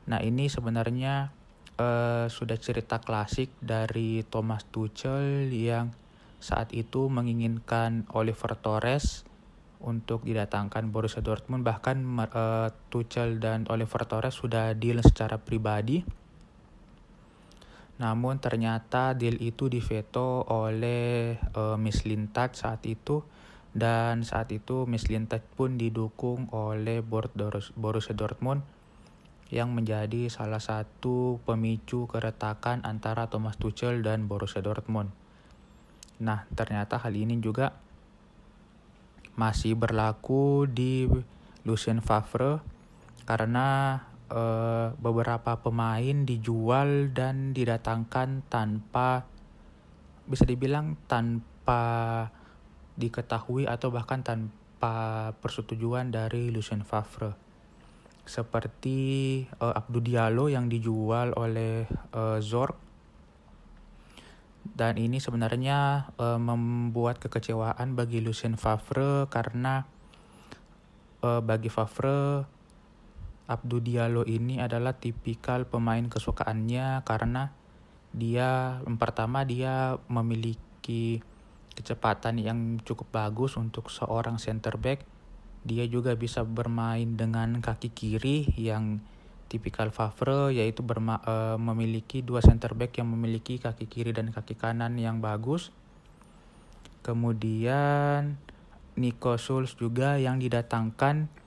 Nah, 0.08 0.24
ini 0.24 0.48
sebenarnya 0.48 1.36
uh, 1.76 2.32
sudah 2.32 2.56
cerita 2.56 3.04
klasik 3.04 3.52
dari 3.60 4.24
Thomas 4.24 4.64
Tuchel 4.72 5.52
yang 5.52 5.92
saat 6.40 6.72
itu 6.72 7.12
menginginkan 7.12 8.08
Oliver 8.16 8.56
Torres 8.56 9.28
untuk 9.84 10.24
didatangkan 10.24 10.88
Borussia 10.88 11.20
Dortmund 11.20 11.68
bahkan 11.68 12.00
uh, 12.16 12.72
Tuchel 12.88 13.44
dan 13.44 13.68
Oliver 13.68 14.08
Torres 14.08 14.40
sudah 14.40 14.72
deal 14.72 15.04
secara 15.04 15.36
pribadi 15.36 16.23
namun 18.02 18.42
ternyata 18.42 19.14
deal 19.14 19.38
itu 19.38 19.70
diveto 19.70 20.42
oleh 20.50 21.38
uh, 21.54 21.78
Miss 21.78 22.10
Lintat 22.10 22.58
saat 22.58 22.82
itu 22.90 23.22
dan 23.74 24.26
saat 24.26 24.50
itu 24.54 24.86
Miss 24.90 25.10
Lintat 25.10 25.46
pun 25.58 25.78
didukung 25.78 26.50
oleh 26.54 27.02
Borussia 27.78 28.14
Dortmund 28.14 28.66
yang 29.54 29.70
menjadi 29.74 30.34
salah 30.34 30.62
satu 30.62 31.38
pemicu 31.46 32.10
keretakan 32.10 32.82
antara 32.86 33.30
Thomas 33.30 33.54
Tuchel 33.62 34.02
dan 34.02 34.26
Borussia 34.26 34.66
Dortmund. 34.66 35.14
Nah, 36.18 36.50
ternyata 36.58 36.98
hal 36.98 37.14
ini 37.14 37.38
juga 37.38 37.78
masih 39.38 39.78
berlaku 39.78 40.66
di 40.70 41.06
Lucien 41.66 42.02
Favre 42.02 42.62
karena 43.26 43.98
uh, 44.30 44.96
beberapa 44.96 45.60
pemain 45.60 46.24
dijual 46.24 47.12
dan 47.12 47.52
didatangkan 47.52 48.48
tanpa 48.48 49.28
bisa 50.24 50.48
dibilang 50.48 50.96
tanpa 51.10 52.30
diketahui 52.96 53.68
atau 53.68 53.92
bahkan 53.92 54.24
tanpa 54.24 55.32
persetujuan 55.44 56.14
dari 56.14 56.54
Lucien 56.54 56.86
Favre. 56.86 57.36
Seperti 58.24 59.44
uh, 59.60 59.76
Abdou 59.76 60.00
Diallo 60.00 60.48
yang 60.48 60.72
dijual 60.72 61.36
oleh 61.36 61.84
uh, 62.16 62.40
Zorc 62.40 62.84
dan 64.64 64.96
ini 64.96 65.20
sebenarnya 65.20 66.10
uh, 66.16 66.40
membuat 66.40 67.20
kekecewaan 67.20 68.00
bagi 68.00 68.24
Lucien 68.24 68.56
Favre 68.56 69.28
karena 69.28 69.84
uh, 71.20 71.44
bagi 71.44 71.68
Favre 71.68 72.48
Abdou 73.44 73.84
Diallo 73.84 74.24
ini 74.24 74.64
adalah 74.64 74.96
tipikal 74.96 75.68
pemain 75.68 76.08
kesukaannya 76.08 77.04
karena 77.04 77.52
dia 78.16 78.80
yang 78.86 78.96
pertama 78.96 79.44
dia 79.44 80.00
memiliki 80.08 81.20
kecepatan 81.74 82.40
yang 82.40 82.80
cukup 82.86 83.10
bagus 83.10 83.58
untuk 83.60 83.90
seorang 83.90 84.38
center 84.38 84.78
back. 84.78 85.04
Dia 85.64 85.88
juga 85.90 86.14
bisa 86.14 86.46
bermain 86.46 87.18
dengan 87.18 87.60
kaki 87.60 87.92
kiri 87.92 88.48
yang 88.60 89.02
tipikal 89.52 89.92
Favre 89.92 90.54
yaitu 90.56 90.82
berma 90.82 91.20
uh, 91.24 91.58
memiliki 91.60 92.24
dua 92.26 92.42
center 92.42 92.74
back 92.74 92.98
yang 92.98 93.12
memiliki 93.12 93.60
kaki 93.60 93.86
kiri 93.86 94.16
dan 94.16 94.32
kaki 94.32 94.56
kanan 94.56 94.96
yang 94.96 95.20
bagus. 95.20 95.74
Kemudian 97.04 98.40
Nico 98.96 99.36
Schulz 99.36 99.76
juga 99.76 100.16
yang 100.22 100.40
didatangkan 100.40 101.43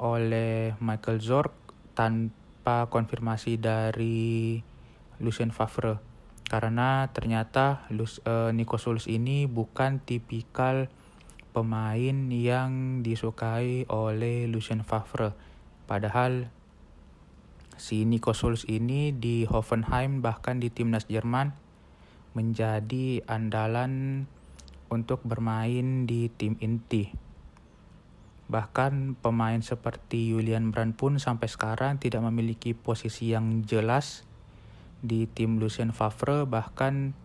oleh 0.00 0.74
Michael 0.80 1.20
Zorc 1.20 1.52
tanpa 1.92 2.88
konfirmasi 2.88 3.60
dari 3.60 4.58
Lucien 5.20 5.52
Favre 5.52 6.00
karena 6.50 7.06
ternyata 7.14 7.86
Lus, 7.94 8.18
uh, 8.26 8.50
Nico 8.50 8.74
Schulz 8.74 9.06
ini 9.06 9.46
bukan 9.46 10.02
tipikal 10.02 10.90
pemain 11.54 12.16
yang 12.32 13.04
disukai 13.06 13.86
oleh 13.86 14.50
Lucien 14.50 14.82
Favre 14.82 15.36
padahal 15.86 16.50
si 17.78 18.02
Nico 18.02 18.34
Schulz 18.34 18.66
ini 18.66 19.14
di 19.14 19.46
Hoffenheim 19.46 20.24
bahkan 20.24 20.58
di 20.58 20.72
timnas 20.74 21.06
Jerman 21.06 21.54
menjadi 22.34 23.22
andalan 23.26 24.24
untuk 24.90 25.22
bermain 25.22 26.04
di 26.06 26.30
tim 26.34 26.58
inti. 26.58 27.29
Bahkan 28.50 29.22
pemain 29.22 29.62
seperti 29.62 30.34
Julian 30.34 30.74
Brand 30.74 30.98
pun 30.98 31.22
sampai 31.22 31.46
sekarang 31.46 32.02
tidak 32.02 32.26
memiliki 32.26 32.74
posisi 32.74 33.30
yang 33.30 33.62
jelas 33.62 34.26
di 35.00 35.30
tim 35.30 35.62
Lucien 35.62 35.94
Favre 35.94 36.44
bahkan 36.44 37.16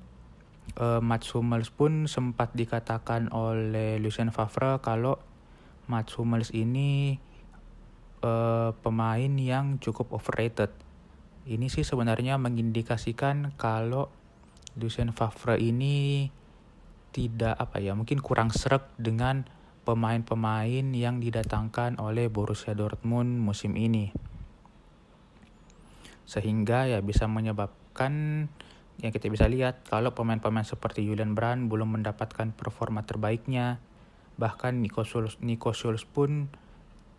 uh, 0.79 1.03
Mats 1.03 1.33
Hummels 1.35 1.73
pun 1.73 2.07
sempat 2.07 2.53
dikatakan 2.55 3.33
oleh 3.33 3.99
Lucien 3.99 4.31
Favre 4.31 4.79
kalau 4.79 5.19
Mats 5.89 6.13
Hummels 6.15 6.53
ini 6.55 7.19
uh, 8.23 8.71
pemain 8.85 9.33
yang 9.37 9.77
cukup 9.77 10.13
overrated. 10.15 10.71
Ini 11.45 11.69
sih 11.69 11.85
sebenarnya 11.85 12.41
mengindikasikan 12.41 13.53
kalau 13.53 14.09
Lucien 14.77 15.13
Favre 15.13 15.61
ini 15.61 16.29
tidak 17.13 17.55
apa 17.55 17.79
ya 17.79 17.95
mungkin 17.95 18.19
kurang 18.19 18.51
serak 18.51 18.91
dengan 18.99 19.47
pemain-pemain 19.85 20.85
yang 20.91 21.21
didatangkan 21.21 22.01
oleh 22.01 22.27
Borussia 22.27 22.73
Dortmund 22.73 23.37
musim 23.37 23.77
ini. 23.77 24.09
Sehingga 26.25 26.89
ya 26.89 26.99
bisa 27.05 27.29
menyebabkan 27.29 28.49
yang 28.99 29.11
kita 29.13 29.29
bisa 29.29 29.45
lihat 29.45 29.85
kalau 29.85 30.17
pemain-pemain 30.17 30.65
seperti 30.65 31.05
Julian 31.05 31.37
Brand 31.37 31.69
belum 31.69 32.01
mendapatkan 32.01 32.51
performa 32.57 33.05
terbaiknya. 33.05 33.77
Bahkan 34.41 34.81
Nico 34.81 35.05
Schulz, 35.05 35.37
Nico 35.39 35.71
Schulz 35.71 36.03
pun 36.03 36.49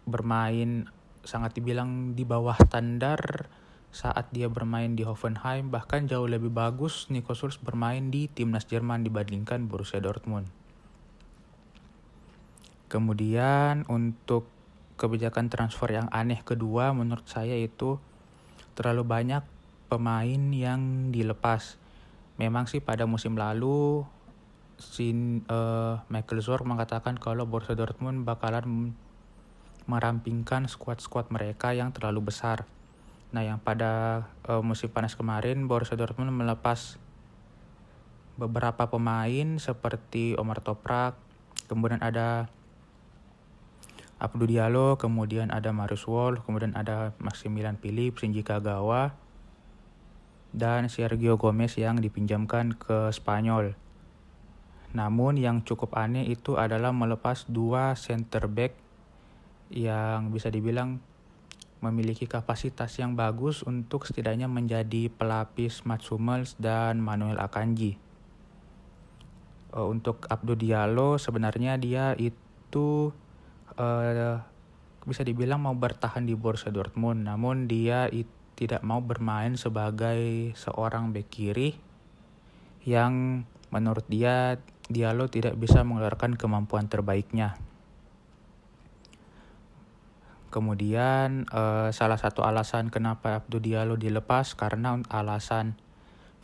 bermain 0.04 0.90
sangat 1.24 1.54
dibilang 1.56 2.18
di 2.18 2.22
bawah 2.22 2.58
standar 2.58 3.48
saat 3.90 4.28
dia 4.28 4.52
bermain 4.52 4.92
di 4.92 5.08
Hoffenheim 5.08 5.72
bahkan 5.72 6.04
jauh 6.04 6.28
lebih 6.28 6.52
bagus 6.52 7.08
Nico 7.08 7.32
Schulz 7.32 7.56
bermain 7.56 8.12
di 8.12 8.28
timnas 8.28 8.68
Jerman 8.68 9.00
dibandingkan 9.06 9.70
Borussia 9.70 10.02
Dortmund. 10.02 10.65
Kemudian 12.86 13.82
untuk 13.90 14.46
kebijakan 14.96 15.52
transfer 15.52 15.92
yang 15.92 16.08
aneh 16.08 16.40
kedua 16.40 16.94
menurut 16.96 17.28
saya 17.28 17.58
itu 17.58 18.00
terlalu 18.78 19.02
banyak 19.04 19.42
pemain 19.90 20.42
yang 20.52 21.10
dilepas. 21.10 21.76
Memang 22.36 22.68
sih 22.68 22.84
pada 22.84 23.08
musim 23.08 23.34
lalu 23.34 24.04
si 24.76 25.12
uh, 25.48 26.04
Michael 26.12 26.44
Zorc 26.44 26.68
mengatakan 26.68 27.16
kalau 27.16 27.48
Borussia 27.48 27.72
Dortmund 27.72 28.28
bakalan 28.28 28.92
merampingkan 29.88 30.68
skuad-skuad 30.68 31.32
mereka 31.32 31.72
yang 31.72 31.94
terlalu 31.96 32.28
besar. 32.28 32.68
Nah, 33.32 33.42
yang 33.42 33.58
pada 33.62 34.26
uh, 34.46 34.60
musim 34.60 34.92
panas 34.92 35.16
kemarin 35.16 35.64
Borussia 35.64 35.96
Dortmund 35.96 36.34
melepas 36.34 37.00
beberapa 38.36 38.84
pemain 38.92 39.56
seperti 39.56 40.36
Omar 40.36 40.60
Toprak, 40.60 41.16
kemudian 41.72 42.04
ada 42.04 42.52
Abdul 44.16 44.48
Diallo, 44.48 44.96
kemudian 44.96 45.52
ada 45.52 45.76
Marius 45.76 46.08
Wolf, 46.08 46.40
kemudian 46.48 46.72
ada 46.72 47.12
Maximilian 47.20 47.76
Philip, 47.76 48.16
Shinji 48.16 48.40
Kagawa, 48.40 49.12
dan 50.56 50.88
Sergio 50.88 51.36
Gomez 51.36 51.76
yang 51.76 52.00
dipinjamkan 52.00 52.72
ke 52.80 53.12
Spanyol. 53.12 53.76
Namun 54.96 55.36
yang 55.36 55.60
cukup 55.60 55.92
aneh 56.00 56.24
itu 56.24 56.56
adalah 56.56 56.96
melepas 56.96 57.44
dua 57.44 57.92
center 57.92 58.48
back 58.48 58.72
yang 59.68 60.32
bisa 60.32 60.48
dibilang 60.48 60.96
memiliki 61.84 62.24
kapasitas 62.24 62.96
yang 62.96 63.12
bagus 63.12 63.60
untuk 63.68 64.08
setidaknya 64.08 64.48
menjadi 64.48 65.12
pelapis 65.12 65.84
Mats 65.84 66.08
Hummels 66.08 66.56
dan 66.56 67.04
Manuel 67.04 67.36
Akanji. 67.36 68.00
Eh, 69.76 69.84
untuk 69.84 70.24
Abdul 70.32 70.56
Diallo 70.56 71.20
sebenarnya 71.20 71.76
dia 71.76 72.16
itu 72.16 73.12
uh, 73.74 74.38
bisa 75.06 75.22
dibilang 75.26 75.62
mau 75.62 75.74
bertahan 75.74 76.22
di 76.22 76.38
Borussia 76.38 76.70
Dortmund, 76.70 77.26
namun 77.26 77.66
dia 77.66 78.06
tidak 78.56 78.80
mau 78.86 79.02
bermain 79.02 79.54
sebagai 79.58 80.52
seorang 80.54 81.12
bek 81.12 81.28
kiri 81.28 81.70
yang 82.86 83.42
menurut 83.74 84.06
dia 84.06 84.62
Diallo 84.86 85.26
tidak 85.26 85.58
bisa 85.58 85.82
mengeluarkan 85.82 86.38
kemampuan 86.38 86.86
terbaiknya. 86.86 87.58
Kemudian 90.54 91.50
uh, 91.50 91.90
salah 91.90 92.16
satu 92.16 92.46
alasan 92.46 92.88
kenapa 92.94 93.42
Abdul 93.42 93.66
Diallo 93.66 93.98
dilepas 93.98 94.54
karena 94.54 94.94
alasan 95.10 95.74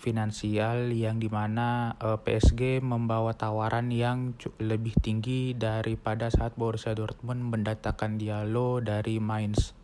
finansial 0.03 0.91
yang 0.91 1.23
di 1.23 1.31
mana 1.31 1.95
uh, 2.03 2.19
eh, 2.19 2.19
PSG 2.19 2.83
membawa 2.83 3.39
tawaran 3.39 3.95
yang 3.95 4.35
lebih 4.59 4.99
tinggi 4.99 5.55
daripada 5.55 6.27
saat 6.27 6.59
Borussia 6.59 6.91
Dortmund 6.99 7.47
mendatangkan 7.47 8.19
Diallo 8.19 8.83
dari 8.83 9.23
Mainz. 9.23 9.79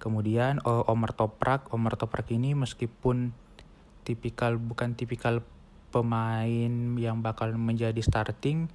Kemudian 0.00 0.64
uh, 0.64 0.88
Omar 0.88 1.12
Toprak, 1.12 1.68
Omar 1.76 2.00
Toprak 2.00 2.32
ini 2.32 2.56
meskipun 2.56 3.36
tipikal 4.08 4.56
bukan 4.56 4.96
tipikal 4.96 5.44
pemain 5.92 6.96
yang 6.96 7.20
bakal 7.20 7.52
menjadi 7.54 8.00
starting, 8.00 8.72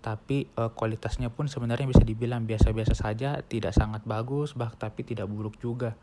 tapi 0.00 0.46
uh, 0.54 0.70
kualitasnya 0.70 1.28
pun 1.34 1.50
sebenarnya 1.50 1.90
bisa 1.90 2.06
dibilang 2.06 2.46
biasa-biasa 2.46 2.94
saja, 2.94 3.42
tidak 3.42 3.74
sangat 3.74 4.06
bagus, 4.06 4.54
bah 4.54 4.70
tapi 4.78 5.02
tidak 5.02 5.26
buruk 5.26 5.58
juga. 5.58 5.98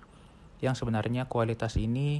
yang 0.60 0.75
sebenarnya 0.75 1.23
kualitas 1.32 1.80
ini 1.80 2.19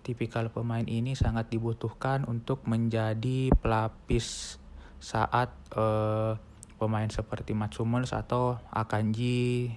tipikal 0.00 0.48
pemain 0.48 0.84
ini 0.84 1.12
sangat 1.12 1.52
dibutuhkan 1.52 2.24
untuk 2.24 2.64
menjadi 2.66 3.52
pelapis 3.60 4.56
saat 5.00 5.52
uh, 5.76 6.36
pemain 6.80 7.08
seperti 7.08 7.52
Hummels 7.52 8.16
atau 8.16 8.56
Akanji 8.72 9.72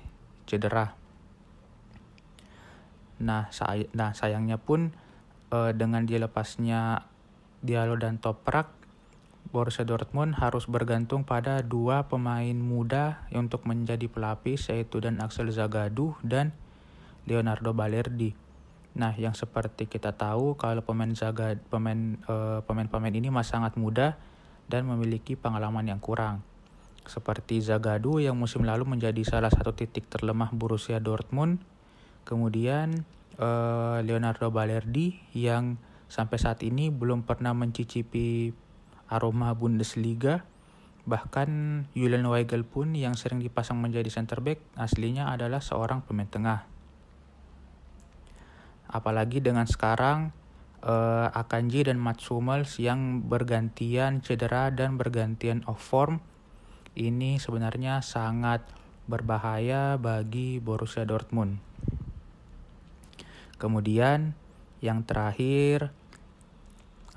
cedera. 0.47 0.95
Nah, 3.23 3.47
say 3.51 3.87
nah 3.95 4.11
sayangnya 4.11 4.59
pun 4.59 4.95
uh, 5.51 5.71
dengan 5.71 6.03
dilepasnya 6.03 7.07
Diallo 7.63 7.95
dan 7.95 8.19
Toprak, 8.19 8.67
Borussia 9.55 9.87
Dortmund 9.87 10.35
harus 10.35 10.67
bergantung 10.67 11.23
pada 11.23 11.63
dua 11.63 12.11
pemain 12.11 12.55
muda 12.55 13.23
untuk 13.31 13.63
menjadi 13.63 14.11
pelapis 14.11 14.67
yaitu 14.67 14.99
dan 14.99 15.23
Axel 15.23 15.47
Zagadou 15.53 16.19
dan 16.19 16.51
Leonardo 17.23 17.71
Balerdi. 17.71 18.42
Nah, 18.93 19.17
yang 19.17 19.33
seperti 19.33 19.89
kita 19.89 20.13
tahu 20.13 20.53
kalau 20.53 20.85
pemain 20.85 21.09
Zaga 21.17 21.57
pemain 21.69 22.21
uh, 22.29 22.61
pemain-pemain 22.61 23.13
ini 23.13 23.33
masih 23.33 23.57
sangat 23.57 23.73
muda 23.73 24.21
dan 24.69 24.85
memiliki 24.85 25.33
pengalaman 25.33 25.89
yang 25.89 25.97
kurang. 25.97 26.45
Seperti 27.03 27.59
Zagadou 27.59 28.21
yang 28.21 28.37
musim 28.37 28.63
lalu 28.63 28.85
menjadi 28.85 29.19
salah 29.25 29.49
satu 29.49 29.73
titik 29.73 30.07
terlemah 30.07 30.53
Borussia 30.53 31.01
Dortmund. 31.01 31.59
Kemudian 32.23 33.03
uh, 33.41 33.99
Leonardo 34.05 34.53
Balerdi 34.53 35.19
yang 35.35 35.75
sampai 36.07 36.37
saat 36.37 36.61
ini 36.61 36.93
belum 36.93 37.25
pernah 37.25 37.51
mencicipi 37.51 38.53
aroma 39.09 39.51
Bundesliga. 39.57 40.45
Bahkan 41.03 41.49
Julian 41.97 42.29
Weigel 42.29 42.63
pun 42.63 42.95
yang 42.95 43.19
sering 43.19 43.43
dipasang 43.43 43.75
menjadi 43.81 44.07
center 44.07 44.39
back 44.39 44.63
aslinya 44.79 45.33
adalah 45.33 45.59
seorang 45.59 46.05
pemain 46.05 46.29
tengah. 46.29 46.72
Apalagi 48.93 49.41
dengan 49.41 49.65
sekarang 49.65 50.29
uh, 50.85 51.33
Akanji 51.33 51.81
dan 51.81 51.97
Mats 51.97 52.29
yang 52.77 53.25
bergantian 53.25 54.21
cedera 54.21 54.69
dan 54.69 55.01
bergantian 55.01 55.65
off 55.65 55.81
form 55.81 56.21
ini 56.93 57.41
sebenarnya 57.41 58.05
sangat 58.05 58.61
berbahaya 59.09 59.97
bagi 59.97 60.61
Borussia 60.61 61.03
Dortmund. 61.09 61.57
Kemudian 63.57 64.37
yang 64.83 65.01
terakhir 65.07 65.89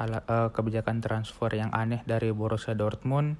ala, 0.00 0.24
uh, 0.24 0.48
kebijakan 0.54 1.04
transfer 1.04 1.52
yang 1.52 1.68
aneh 1.76 2.00
dari 2.08 2.32
Borussia 2.32 2.72
Dortmund 2.72 3.36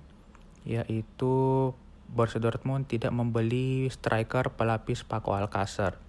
yaitu 0.66 1.70
Borussia 2.10 2.42
Dortmund 2.42 2.90
tidak 2.90 3.14
membeli 3.14 3.86
striker 3.88 4.50
pelapis 4.52 5.06
Paco 5.06 5.32
Alcacer. 5.32 6.05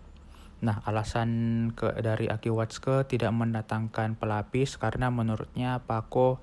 Nah, 0.58 0.82
alasan 0.90 1.30
ke, 1.78 1.94
dari 2.02 2.26
Aki 2.34 2.50
Watske 2.50 3.06
tidak 3.06 3.30
mendatangkan 3.30 4.18
pelapis 4.18 4.82
karena 4.82 5.14
menurutnya 5.14 5.86
Paco 5.86 6.42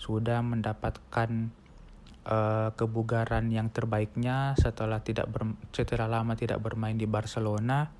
sudah 0.00 0.40
mendapatkan 0.40 1.52
uh, 2.24 2.72
kebugaran 2.72 3.52
yang 3.52 3.68
terbaiknya 3.68 4.56
setelah 4.56 5.04
tidak 5.04 5.28
ber, 5.28 5.52
setelah 5.76 6.08
lama 6.08 6.40
tidak 6.40 6.64
bermain 6.64 6.96
di 6.96 7.04
Barcelona. 7.04 7.92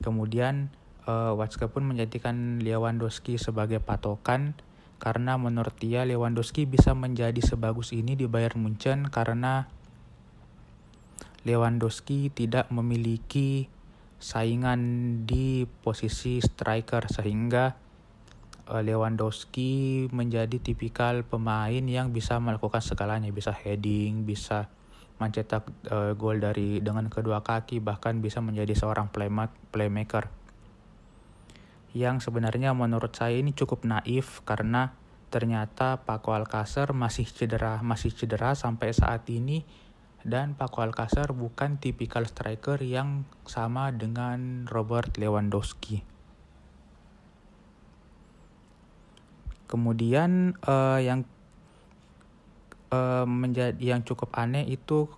Kemudian 0.00 0.72
uh, 1.04 1.36
Watske 1.36 1.68
pun 1.68 1.84
menjadikan 1.84 2.64
Lewandowski 2.64 3.36
sebagai 3.36 3.78
patokan 3.78 4.56
karena 5.02 5.36
menurut 5.36 5.74
dia 5.76 6.06
Lewandowski 6.08 6.64
bisa 6.64 6.94
menjadi 6.96 7.42
sebagus 7.42 7.92
ini 7.92 8.14
di 8.14 8.24
Bayern 8.30 8.62
Munchen 8.62 9.10
karena 9.10 9.68
Lewandowski 11.42 12.30
tidak 12.30 12.70
memiliki 12.70 13.66
saingan 14.22 14.80
di 15.26 15.66
posisi 15.66 16.38
striker 16.38 17.10
sehingga 17.10 17.74
uh, 18.70 18.78
Lewandowski 18.78 20.06
menjadi 20.14 20.62
tipikal 20.62 21.26
pemain 21.26 21.82
yang 21.82 22.14
bisa 22.14 22.38
melakukan 22.38 22.78
segalanya, 22.78 23.34
bisa 23.34 23.50
heading, 23.50 24.22
bisa 24.22 24.70
mencetak 25.18 25.66
uh, 25.90 26.14
gol 26.14 26.38
dari 26.38 26.78
dengan 26.78 27.10
kedua 27.10 27.42
kaki 27.42 27.82
bahkan 27.82 28.22
bisa 28.22 28.38
menjadi 28.38 28.78
seorang 28.78 29.10
playmaker. 29.10 30.30
Yang 31.92 32.30
sebenarnya 32.30 32.72
menurut 32.72 33.12
saya 33.12 33.36
ini 33.36 33.50
cukup 33.52 33.82
naif 33.82 34.40
karena 34.46 34.94
ternyata 35.34 35.98
Paco 36.04 36.30
Alcacer 36.36 36.94
masih 36.94 37.26
cedera 37.26 37.80
masih 37.80 38.12
cedera 38.12 38.52
sampai 38.54 38.92
saat 38.92 39.26
ini 39.32 39.64
dan 40.22 40.54
Paco 40.54 40.82
Alcacer 40.82 41.30
bukan 41.34 41.78
tipikal 41.78 42.26
striker 42.26 42.78
yang 42.82 43.26
sama 43.46 43.90
dengan 43.90 44.64
Robert 44.70 45.14
Lewandowski. 45.18 46.06
Kemudian 49.70 50.58
uh, 50.68 51.00
yang 51.00 51.24
uh, 52.92 53.24
menjadi 53.24 53.80
yang 53.80 54.04
cukup 54.04 54.36
aneh 54.36 54.68
itu 54.68 55.08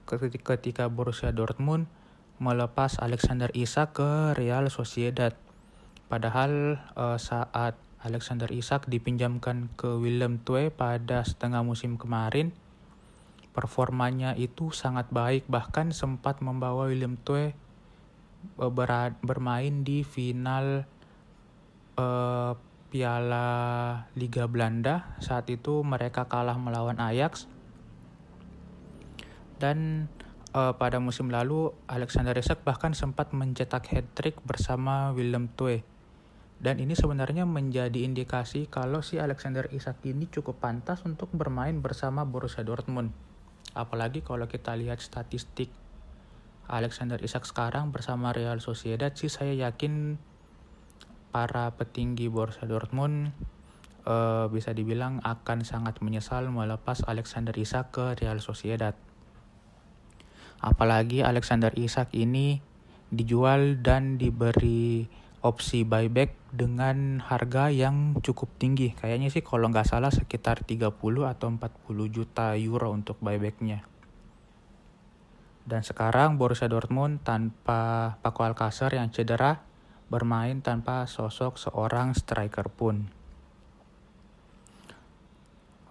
ketika 0.47 0.87
Borussia 0.87 1.35
Dortmund 1.35 1.91
melepas 2.39 2.99
Alexander 3.03 3.51
Isak 3.55 3.99
ke 3.99 4.35
Real 4.39 4.71
Sociedad 4.71 5.35
Padahal 6.15 6.79
uh, 6.95 7.19
saat 7.19 7.75
Alexander 8.05 8.47
Isak 8.53 8.87
dipinjamkan 8.87 9.73
ke 9.81 9.97
Willem 9.97 10.39
Tue 10.45 10.69
pada 10.69 11.25
setengah 11.25 11.65
musim 11.65 11.97
kemarin, 11.97 12.53
performanya 13.55 14.35
itu 14.35 14.75
sangat 14.75 15.09
baik 15.15 15.47
bahkan 15.47 15.95
sempat 15.95 16.43
membawa 16.43 16.91
Willem 16.91 17.15
Tue 17.23 17.55
eh, 17.55 18.73
bermain 19.23 19.75
di 19.87 20.03
final 20.03 20.85
uh, 21.97 22.53
Piala 22.91 23.49
Liga 24.19 24.51
Belanda. 24.51 25.17
Saat 25.23 25.51
itu 25.51 25.81
mereka 25.87 26.27
kalah 26.27 26.59
melawan 26.59 26.99
Ajax. 26.99 27.47
Dan 29.63 30.11
uh, 30.53 30.75
pada 30.75 30.99
musim 30.99 31.31
lalu 31.31 31.71
Alexander 31.87 32.35
Isak 32.35 32.67
bahkan 32.67 32.93
sempat 32.93 33.31
mencetak 33.31 33.87
hat-trick 33.89 34.39
bersama 34.43 35.15
Willem 35.15 35.49
Tue 35.55 35.87
dan 36.65 36.81
ini 36.81 36.97
sebenarnya 36.97 37.45
menjadi 37.45 38.09
indikasi 38.09 38.71
kalau 38.71 39.05
si 39.05 39.21
Alexander 39.21 39.69
Isak 39.69 40.01
ini 40.09 40.25
cukup 40.31 40.65
pantas 40.65 41.05
untuk 41.05 41.29
bermain 41.37 41.77
bersama 41.83 42.25
Borussia 42.25 42.65
Dortmund. 42.65 43.13
Apalagi 43.75 44.23
kalau 44.23 44.47
kita 44.47 44.79
lihat 44.79 45.03
statistik 45.03 45.69
Alexander 46.71 47.21
Isak 47.21 47.45
sekarang 47.45 47.93
bersama 47.93 48.33
Real 48.33 48.63
Sociedad 48.63 49.13
sih 49.13 49.29
saya 49.29 49.53
yakin 49.53 50.17
para 51.35 51.75
petinggi 51.75 52.31
Borussia 52.31 52.65
Dortmund 52.65 53.35
uh, 54.07 54.47
bisa 54.49 54.71
dibilang 54.71 55.19
akan 55.27 55.67
sangat 55.67 55.99
menyesal 56.01 56.49
melepas 56.49 57.03
Alexander 57.05 57.53
Isak 57.59 57.93
ke 57.93 58.15
Real 58.23 58.39
Sociedad. 58.39 58.95
Apalagi 60.63 61.21
Alexander 61.21 61.75
Isak 61.77 62.15
ini 62.17 62.63
dijual 63.13 63.83
dan 63.85 64.17
diberi 64.17 65.05
opsi 65.45 65.85
buyback 65.85 66.33
dengan 66.49 67.21
harga 67.21 67.69
yang 67.69 68.17
cukup 68.25 68.49
tinggi. 68.57 68.97
Kayaknya 68.97 69.29
sih 69.29 69.45
kalau 69.45 69.69
nggak 69.69 69.85
salah 69.85 70.09
sekitar 70.09 70.65
30 70.65 70.89
atau 71.29 71.47
40 71.53 71.61
juta 72.09 72.57
euro 72.57 72.89
untuk 72.89 73.21
buybacknya. 73.21 73.85
Dan 75.69 75.85
sekarang 75.85 76.41
Borussia 76.41 76.69
Dortmund 76.69 77.21
tanpa 77.21 78.17
Paco 78.25 78.45
Alcacer 78.45 78.97
yang 78.97 79.13
cedera 79.13 79.61
bermain 80.09 80.65
tanpa 80.65 81.05
sosok 81.05 81.61
seorang 81.61 82.17
striker 82.17 82.73
pun. 82.73 83.13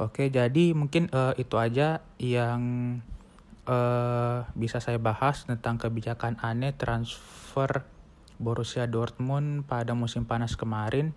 Oke, 0.01 0.33
jadi 0.33 0.73
mungkin 0.73 1.13
uh, 1.13 1.37
itu 1.37 1.61
aja 1.61 2.01
yang 2.17 2.61
uh, 3.69 4.49
bisa 4.57 4.81
saya 4.81 4.97
bahas 4.97 5.45
tentang 5.45 5.77
kebijakan 5.77 6.41
aneh 6.41 6.73
transfer 6.73 7.85
Borussia 8.41 8.89
Dortmund 8.89 9.65
pada 9.65 9.93
musim 9.97 10.25
panas 10.25 10.57
kemarin 10.57 11.13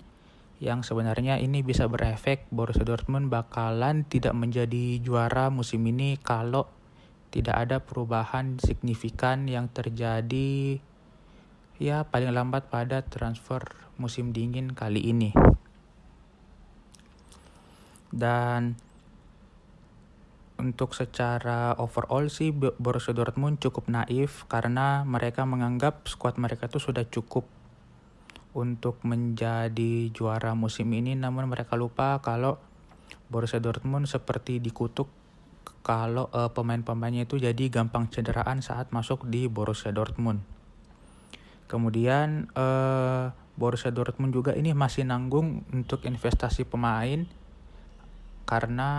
yang 0.57 0.81
sebenarnya 0.81 1.37
ini 1.37 1.61
bisa 1.61 1.85
berefek 1.85 2.49
Borussia 2.49 2.85
Dortmund 2.85 3.29
bakalan 3.29 4.09
tidak 4.09 4.33
menjadi 4.33 5.01
juara 5.05 5.53
musim 5.53 5.85
ini 5.85 6.17
kalau 6.17 6.65
tidak 7.29 7.57
ada 7.69 7.77
perubahan 7.85 8.57
signifikan 8.57 9.45
yang 9.45 9.69
terjadi 9.69 10.81
ya 11.77 12.09
paling 12.09 12.33
lambat 12.33 12.73
pada 12.73 13.05
transfer 13.05 13.61
musim 14.01 14.33
dingin 14.33 14.73
kali 14.73 15.05
ini. 15.13 15.37
Dan 18.09 18.81
untuk 20.57 20.97
secara 20.97 21.77
overall 21.77 22.33
sih 22.33 22.53
Borussia 22.53 23.13
Dortmund 23.13 23.61
cukup 23.61 23.93
naif 23.93 24.49
karena 24.49 25.05
mereka 25.05 25.45
menganggap 25.45 26.09
skuad 26.09 26.41
mereka 26.41 26.69
itu 26.69 26.81
sudah 26.81 27.05
cukup 27.05 27.45
untuk 28.57 28.97
menjadi 29.05 30.09
juara 30.17 30.57
musim 30.57 30.89
ini 30.97 31.13
namun 31.13 31.45
mereka 31.45 31.77
lupa 31.77 32.17
kalau 32.25 32.57
Borussia 33.29 33.61
Dortmund 33.61 34.09
seperti 34.09 34.57
dikutuk 34.63 35.13
kalau 35.87 36.27
uh, 36.35 36.51
pemain-pemainnya 36.51 37.31
itu 37.31 37.39
jadi 37.39 37.71
gampang 37.71 38.11
cederaan 38.11 38.59
saat 38.59 38.91
masuk 38.91 39.23
di 39.31 39.47
Borussia 39.47 39.95
Dortmund. 39.95 40.43
Kemudian 41.71 42.51
uh, 42.59 43.31
Borussia 43.55 43.95
Dortmund 43.95 44.35
juga 44.35 44.55
ini 44.59 44.75
masih 44.75 45.07
nanggung 45.07 45.63
untuk 45.71 46.03
investasi 46.03 46.67
pemain 46.67 47.27
karena 48.47 48.91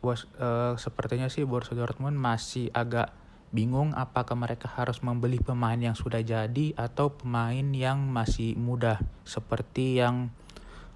was, 0.00 0.30
uh, 0.38 0.78
sepertinya 0.78 1.26
sih 1.26 1.42
Borussia 1.42 1.74
Dortmund 1.74 2.18
masih 2.18 2.70
agak 2.70 3.10
bingung 3.48 3.96
apakah 3.96 4.36
mereka 4.36 4.68
harus 4.68 5.00
membeli 5.00 5.40
pemain 5.40 5.78
yang 5.78 5.96
sudah 5.96 6.20
jadi 6.20 6.76
atau 6.76 7.16
pemain 7.16 7.64
yang 7.72 8.04
masih 8.12 8.52
muda 8.60 9.00
seperti 9.24 9.96
yang 10.04 10.28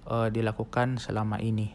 uh, 0.05 0.29
dilakukan 0.29 1.01
selama 1.01 1.41
ini. 1.41 1.73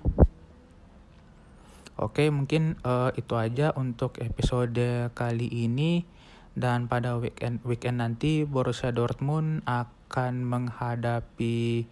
Oke, 1.98 2.30
mungkin 2.30 2.78
uh, 2.86 3.10
itu 3.18 3.34
aja 3.34 3.74
untuk 3.74 4.22
episode 4.22 5.10
kali 5.18 5.50
ini 5.50 6.06
dan 6.54 6.86
pada 6.86 7.18
weekend 7.18 7.58
weekend 7.66 7.98
nanti 7.98 8.46
Borussia 8.46 8.94
Dortmund 8.94 9.66
akan 9.66 10.46
menghadapi 10.46 11.90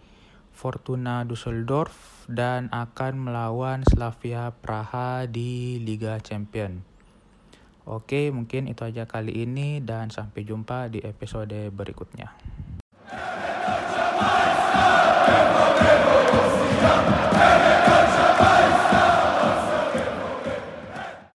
Fortuna 0.57 1.21
Düsseldorf 1.21 2.25
dan 2.25 2.73
akan 2.73 3.29
melawan 3.29 3.85
Slavia 3.85 4.49
Praha 4.49 5.29
di 5.29 5.77
Liga 5.77 6.17
Champion. 6.17 6.81
Oke, 7.85 8.33
mungkin 8.33 8.65
itu 8.65 8.81
aja 8.81 9.05
kali 9.05 9.45
ini 9.45 9.79
dan 9.79 10.09
sampai 10.09 10.41
jumpa 10.43 10.89
di 10.89 10.99
episode 11.05 11.69
berikutnya. 11.69 12.33